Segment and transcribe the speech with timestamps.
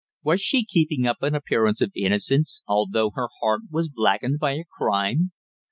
[0.23, 4.65] Was she keeping up an appearance of innocence, although her heart was blackened by a
[4.75, 5.31] crime?